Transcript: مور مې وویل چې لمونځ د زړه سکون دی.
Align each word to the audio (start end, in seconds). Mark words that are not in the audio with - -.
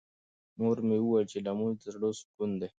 مور 0.59 0.77
مې 0.87 0.97
وویل 1.01 1.25
چې 1.31 1.37
لمونځ 1.45 1.77
د 1.81 1.85
زړه 1.93 2.09
سکون 2.19 2.51
دی. 2.59 2.67